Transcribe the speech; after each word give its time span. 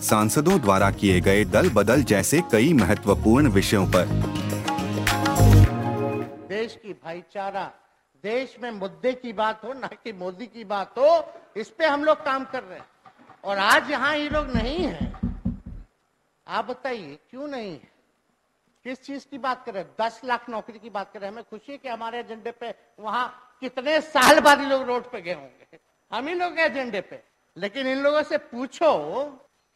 सांसदों 0.00 0.60
द्वारा 0.60 0.90
किए 0.90 1.20
गए 1.20 1.44
दल 1.44 1.70
बदल 1.70 2.02
जैसे 2.02 2.40
कई 2.52 2.72
महत्वपूर्ण 2.72 3.48
विषयों 3.48 3.86
पर। 3.86 4.06
देश 6.48 6.78
की 6.82 6.92
भाईचारा, 6.92 7.72
देश 8.22 8.56
में 8.62 8.70
मुद्दे 8.70 9.12
की 9.12 9.32
बात 9.32 9.64
हो, 9.64 9.72
ना 9.72 9.86
कि 9.86 10.12
मोदी 10.12 10.46
की 10.46 10.64
बात 10.64 10.90
हो, 10.98 11.32
इस 11.56 11.68
पे 11.68 11.86
हम 11.86 12.04
लोग 12.04 12.24
काम 12.24 12.44
कर 12.44 12.62
रहे 12.62 12.78
हैं। 12.78 12.86
और 13.44 13.58
आज 13.58 13.90
यहाँ 13.90 14.16
ये 14.16 14.28
लोग 14.28 14.50
नहीं 14.56 14.78
है। 14.78 15.12
आप 16.48 16.64
बताइए, 16.64 17.18
क्यों 17.30 17.48
नहीं 17.48 17.72
है? 17.72 17.90
किस 18.84 19.02
चीज़ 19.02 19.26
की 19.30 19.38
बात 19.38 19.66
कर 19.66 19.74
रहे 19.74 19.82
हैं? 19.82 19.90
दस 20.00 20.20
लाख 20.24 20.50
नौकरी 20.50 20.78
की 20.78 20.90
बात 20.90 21.12
कर 21.12 21.20
रहे 21.20 21.28
हैं। 21.28 21.32
हमें 21.32 21.44
खुशी 21.50 21.72
है 21.72 21.78
कि 21.78 21.88
हमारे 21.88 22.20
एजेंडे 22.20 22.50
पे 22.50 22.74
वहाँ 23.00 23.56
कितने 23.60 24.00
साल 24.00 24.40
बाद 24.40 24.60
लोग 24.60 24.82
रोड 24.82 25.02
पे 25.02 25.20
गए 25.20 25.34
होंगे। 25.34 25.78
हम 26.12 26.28
ही 26.28 26.34
लोग 26.34 26.58
एजेंडे 26.58 27.00
पे। 27.00 27.22
लेकिन 27.56 27.86
इन 27.86 27.98
लोगों 27.98 28.22
से 28.22 28.38
पूछो 28.38 28.90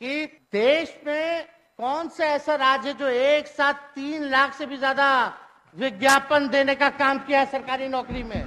कि 0.01 0.25
देश 0.53 0.95
में 1.07 1.45
कौन 1.79 2.09
सा 2.09 2.25
ऐसा 2.25 2.55
राज्य 2.55 2.93
जो 2.93 3.09
एक 3.09 3.47
साथ 3.47 3.75
तीन 3.95 4.25
लाख 4.25 4.55
से 4.55 4.67
भी 4.67 4.77
ज़्यादा 4.77 5.07
विज्ञापन 5.77 6.49
देने 6.49 6.75
का 6.75 6.89
काम 6.93 7.19
किया 7.19 7.41
है 7.41 7.47
सरकारी 7.47 7.89
नौकरी 7.89 8.23
में? 8.23 8.43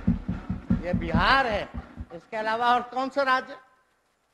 ये 0.83 0.93
बिहार 0.93 1.47
है। 1.47 1.61
इसके 2.15 2.37
अलावा 2.37 2.73
और 2.73 2.81
कौन 2.93 3.09
सा 3.09 3.23
राज्य? 3.23 3.55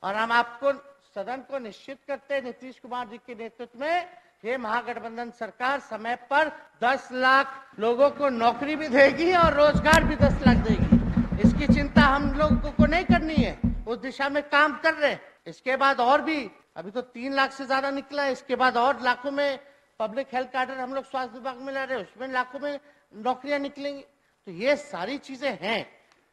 और 0.04 0.16
हम 0.16 0.32
आपको, 0.32 0.72
सदन 1.16 1.44
को 1.50 1.60
निश्चित 1.60 1.98
करते 2.08 2.34
हैं 2.34 2.42
नीतीश 2.44 2.80
कुमार 2.80 3.08
जी 3.08 3.18
के 3.18 3.36
नेतृत्व 3.36 3.80
में, 3.80 4.06
ये 4.46 4.58
महागठबंधन 4.58 5.30
सरकार 5.32 5.80
समय 5.82 6.16
पर 6.32 6.52
10 6.84 7.10
लाख 7.14 7.78
लोगों 7.80 8.10
को 8.10 8.30
नौकरी 8.30 8.76
भी 8.76 8.88
देगी 8.88 9.32
और 9.34 9.54
रोज़गार 9.54 10.04
भी 10.04 10.16
10 10.16 10.42
लाख 10.48 10.58
देगी। 10.68 11.48
इसकी 11.48 11.74
चिंता 11.74 12.02
हम 12.02 12.34
लोगों 12.34 12.72
को 12.72 12.86
नहीं 12.86 13.06
करनी 13.06 13.36
है। 13.36 13.58
उस 13.88 13.98
दिशा 14.00 14.30
में 14.30 14.42
काम 14.44 14.78
कर 14.84 14.94
रहे 14.94 15.12
हैं। 15.12 15.22
इसके 15.48 15.76
बाद 15.76 16.00
और 16.00 16.22
भी 16.22 16.40
अभी 16.76 16.92
तो 16.92 17.02
तीन 17.14 17.34
लाख 17.34 17.52
से 17.52 17.66
ज़्यादा 17.66 17.90
निकला 17.92 18.24
है। 18.24 18.32
इसके 18.32 18.56
बाद 18.56 18.78
और 18.78 19.02
लाखों 19.02 19.32
में 19.32 19.60
पब्लिक 20.00 20.28
हेल्थ 20.34 20.52
कार्डर 20.52 20.78
हम 20.78 20.94
लोग 20.94 21.06
स्वास्थ्य 21.06 21.38
विभाग 21.38 21.58
में 21.58 21.74
ला 21.74 21.84
रहे 21.84 21.98
हैं। 21.98 22.06
उसमें 22.06 22.28
लाखों 22.30 22.60
में 22.60 22.80
नौकरियाँ 23.16 23.60
निकलेंगी। 23.60 24.02
तो 24.02 24.52
ये 24.52 24.76
सारी 24.78 25.18
चीज़ें 25.20 25.58
हैं। 25.62 25.86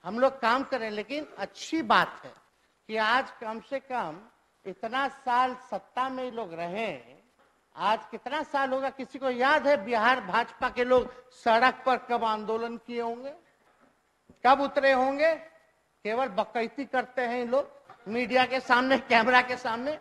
हम 0.04 0.18
लोग 0.20 0.40
काम 0.40 0.62
कर 0.62 0.80
रहे 0.80 0.90
लेकिन 0.90 1.26
अच्छी 1.38 1.82
बात 1.84 2.20
है 2.24 2.32
कि 2.88 2.96
आज 2.98 3.30
कम 3.40 3.60
से 3.60 3.80
कम 3.82 4.20
इतना 4.66 5.06
साल 5.08 5.54
सत्ता 5.70 6.08
में 6.08 6.30
लोग 6.32 6.54
रहे 6.54 6.90
आज 7.76 7.98
कितना 8.10 8.42
साल 8.42 8.70
होगा, 8.70 8.88
किसी 8.90 9.18
को 9.18 9.30
याद 9.30 9.66
है? 9.66 9.76
बिहार 9.84 10.20
भाजपा 10.22 10.68
के 10.68 10.84
लोग 10.84 11.12
सड़क 11.34 11.82
पर 11.86 11.96
कब 12.08 12.24
आंदोलन 12.24 12.76
किए 12.76 13.00
होंगे? 13.00 13.32
कब 14.44 14.60
उतरे 14.60 14.92
होंगे? 14.92 15.34
केवल 16.04 16.28
बकैती 16.30 16.84
करते 16.86 17.22
हैं 17.22 17.40
इन 17.42 17.50
लोग। 17.50 17.70
मीडिया 18.08 18.44
के 18.46 18.60
सामने, 18.60 18.98
कैमरा 19.00 19.40
के 19.42 19.56
सामने। 19.58 19.98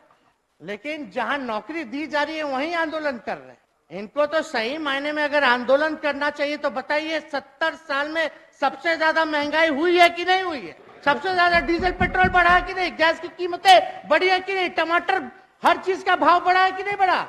लेकिन 0.62 1.10
जहाँ 1.12 1.38
नौकरी 1.38 1.84
दी 1.86 2.06
जा 2.08 2.24
रही 2.24 2.38
है, 2.38 2.44
वहीं 2.44 2.74
आंदोलन 2.76 3.18
कर 3.18 3.38
रहे 3.38 3.50
हैं। 3.50 3.58
इनको 3.92 4.26
तो 4.26 4.42
सही 4.42 4.78
मायने 4.78 5.12
में 5.12 5.24
अगर 5.24 5.44
आंदोलन 5.44 5.96
करना 5.96 6.30
चाहिए 6.30 6.58
तो 6.58 6.70
बताइए 6.70 7.20
सत्तर 7.22 7.76
साल 7.76 8.10
में 8.10 8.30
सबसे 8.62 8.96
ज़्यादा 8.96 9.26
महँगाई 9.26 9.68
हुई 9.70 9.98
है 10.00 10.10
कि 10.10 10.26
नहीं 10.26 10.44
हुई 10.44 10.60
है? 10.60 10.76
सबसे 11.06 11.34
ज़्यादा 11.34 11.60
डीजल, 11.60 11.92
पेट्रोल 11.92 12.30
बढ़ा 12.30 12.50
है 12.50 12.61
कि 12.61 12.73
नहीं? 12.73 12.92
गैस 12.92 13.20
की 13.20 13.28
कीमतें 13.28 14.08
बढ़ी 14.10 14.30
है 14.30 14.39
कि 14.39 14.54
नहीं? 14.54 14.70
टमाटर 14.70 15.23
हर 15.64 15.78
चीज़ 15.78 16.04
का 16.06 16.16
भाव 16.16 16.39
बढ़ा 16.45 16.64
है 16.64 16.72
कि 16.72 16.83
नहीं 16.83 16.98
बढ़ा? 16.98 17.22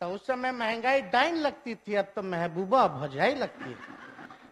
तो 0.00 0.06
उस 0.06 0.26
समय 0.26 0.52
महँगाई 0.52 1.00
डाइन 1.02 1.36
लगती 1.36 1.74
थी, 1.74 1.94
अब 1.94 2.12
तो 2.16 2.22
महबूबा 2.22 2.86
भजाई 2.88 3.34
लगती 3.34 3.70
है। 3.70 3.78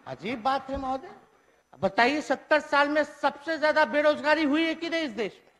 अजीब 0.07 0.41
बात 0.43 0.69
है, 0.69 0.77
महोदय। 0.77 1.11
बताइए 1.79 2.21
सत्तर 2.21 2.59
साल 2.59 2.89
में 2.89 3.03
सबसे 3.03 3.57
ज़्यादा 3.57 3.85
बेरोजगारी 3.85 4.43
हुई 4.43 4.65
है 4.65 4.75
कि 4.75 4.89
नहीं 4.89 5.03
इस 5.03 5.11
देश 5.11 5.31
में? 5.33 5.51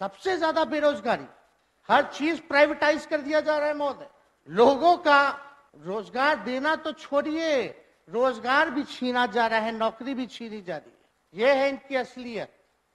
सबसे 0.00 0.36
ज़्यादा 0.36 0.64
बेरोजगारी। 0.64 1.26
हर 1.88 2.02
चीज़ 2.04 2.40
प्राइवेटाइज 2.48 3.06
कर 3.06 3.20
दिया 3.20 3.40
जा 3.40 3.56
रहा 3.58 3.68
है 3.68 3.74
महोदय। 3.74 4.08
लोगों 4.48 4.96
का 4.98 5.28
रोज़गार 5.76 6.36
देना 6.44 6.74
तो 6.76 6.92
छोड़िए, 6.94 7.66
रोज़गार 8.08 8.70
भी 8.70 8.82
छीना 8.84 9.26
जा 9.28 9.46
रहा 9.46 9.60
है, 9.60 9.72
नौकरी 9.72 10.14
भी 10.14 10.26
छीनी 10.26 10.60
जा 10.62 10.76
रही 10.76 10.90
है। 10.90 11.42
ये 11.42 11.54
है 11.54 11.68
इनकी 11.68 11.96
असलियत। 11.96 12.54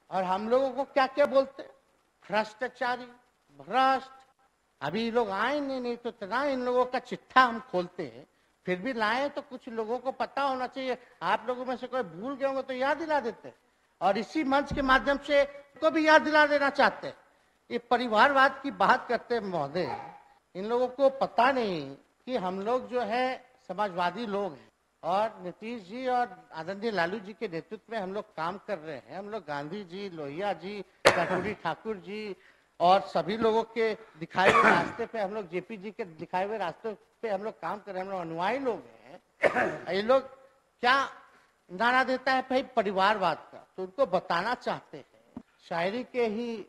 और 0.10 0.24
हम 0.24 0.50
लोगों 0.50 0.70
को 0.72 0.84
क्या 0.86 1.06
क्या 1.08 1.26
बोलते 1.26 1.64
भ्रष्टाचारी, 2.26 3.06
भ्रष्ट। 3.60 4.12
अभी 4.82 5.10
लोग 5.12 5.30
आए 5.30 5.60
नहीं 5.60 5.82
नहीं 5.82 5.96
तो 5.98 6.10
इतना 6.10 6.44
इन 6.46 6.62
लोगों 6.62 6.86
का 6.86 7.00
चिट्ठा 7.00 7.42
हम 7.42 7.60
खोलते 7.72 8.04
हैं। 8.06 8.26
फिर 8.66 8.80
भी 8.80 8.94
लाए 8.94 9.28
तो 9.30 9.42
कुछ 9.42 9.68
लोगों 9.70 9.98
को 9.98 10.12
पता 10.14 10.42
होना 10.42 10.68
चाहिए। 10.68 10.98
आप 11.22 11.46
लोगों 11.48 11.66
में 11.66 11.76
से 11.78 11.88
कोई 11.88 12.02
भूल 12.04 12.36
गए 12.36 12.46
होंगे 12.48 12.62
तो 12.62 12.74
याद 12.74 12.98
दिला 12.98 13.20
देते 13.20 13.54
और 14.02 14.18
इसी 14.18 14.44
मंच 14.44 14.74
के 14.74 14.82
माध्यम 14.84 15.18
से 15.18 15.44
को 15.82 15.92
भी 15.92 16.08
याद 16.08 16.22
दिला 16.22 16.46
देना 16.48 16.70
चाहते 16.72 17.08
हैं। 17.08 17.16
ये 17.70 17.78
परिवारवाद 17.78 18.60
की 18.64 18.72
बात 18.72 19.08
करते 19.08 19.40
महोदय, 19.40 19.96
इन 20.56 20.66
लोगों 20.66 20.88
को 20.88 21.10
पता 21.10 21.52
नहीं 21.52 21.96
कि 22.26 22.38
हम 22.38 22.60
लोग 22.62 22.88
जो 22.90 23.02
है, 23.02 23.44
समाजवादी 23.68 24.26
लोग 24.26 24.52
हैं। 24.52 24.72
और 25.04 25.42
नीतीश 25.44 25.82
जी 25.82 26.08
और 26.08 26.36
आदरणीय 26.54 26.92
लालू 26.92 27.20
जी 27.20 27.34
के 27.34 27.48
नेतृत्व 27.48 27.92
में 27.92 28.00
हम 28.00 28.14
लोग 28.14 28.26
काम 28.36 28.58
कर 28.58 28.78
रहे 28.78 28.98
हैं। 28.98 29.18
हम 29.18 29.30
लोग 29.30 29.46
गांधी 29.46 29.84
जी, 29.84 30.10
लोहिया 30.10 30.52
जी 30.54 30.84
कटोरी 31.08 31.54
ठाकुर 31.54 31.98
जी 31.98 32.36
और 32.80 33.02
सभी 33.02 33.38
लोगों 33.38 33.64
के 33.64 33.94
दिखाए 34.20 34.52
हुए 34.52 34.64
रास्ते 34.64 35.06
पे 35.06 35.20
हम 35.20 35.34
लोग 35.34 35.50
जेपी 35.50 35.78
जी 35.78 35.92
के 35.92 36.06
दिखाए 36.06 36.46
हुए 36.46 36.58
रास्ते 36.58 36.94
पे 37.22 37.30
हम 37.30 37.44
लोग 37.44 37.60
काम 37.62 37.80
कर 37.80 37.92
रहे 37.92 38.02
हैं। 38.02 38.06
हम 38.06 38.12
लोग 38.12 38.22
अनुयायी 38.22 38.60
लोग 38.60 38.84
हैं। 39.06 39.94
ये 39.94 40.02
लोग 40.02 40.22
क्या 40.84 40.98
नारा 41.70 42.04
देता 42.04 42.32
है 42.32 42.42
भाई 42.42 42.64
परिवारवाद 42.76 43.38
का? 43.52 43.68
तो 43.78 43.84
उनको 43.84 44.06
बताना 44.06 44.54
चाहते 44.56 44.98
हैं। 44.98 45.44
शायरी 45.70 46.04
के 46.04 46.26
ही 46.28 46.66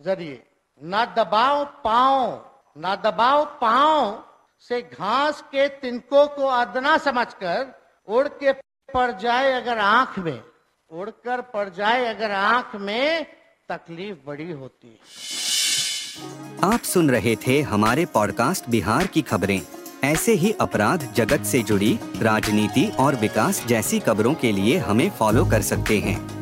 ज़रिए। 0.00 0.42
ना 0.82 1.04
दबाओ 1.04 1.64
पाओ 1.64 2.40
न 2.78 2.96
दबाओ 3.04 3.44
पाओ 3.44 4.22
से 4.60 4.82
घास 4.82 5.42
के 5.42 5.68
तिनकों 5.68 6.26
को 6.26 6.46
अदना 6.46 6.98
समझकर 6.98 7.82
उड़ 8.08 8.28
के 8.28 8.52
पड़ 8.94 9.12
जाए 9.12 9.52
अगर 9.52 9.78
आँख 9.78 10.18
में। 10.18 10.42
उड़कर 10.90 11.40
पड़ 11.40 11.68
जाए 11.68 12.04
अगर 12.04 12.30
आँख 12.30 12.76
में, 12.76 13.26
तकलीफ़ 13.68 14.16
बड़ी 14.26 14.50
होती 14.50 14.88
है। 14.88 16.70
आप 16.72 16.80
सुन 16.80 17.10
रहे 17.10 17.36
थे 17.36 17.60
हमारे 17.60 18.06
पॉडकास्ट 18.06 18.68
बिहार 18.68 19.06
की 19.06 19.22
खबरें। 19.22 19.62
ऐसे 20.04 20.32
ही 20.32 20.52
अपराध 20.52 21.12
जगत 21.12 21.44
से 21.44 21.62
जुड़ी, 21.62 21.98
राजनीति 22.16 22.92
और 23.00 23.14
विकास 23.14 23.66
जैसी 23.66 24.00
खबरों 24.00 24.34
के 24.34 24.52
लिए 24.52 24.78
हमें 24.78 25.10
फॉलो 25.10 25.44
कर 25.44 25.62
सकते 25.62 25.98
हैं। 25.98 26.41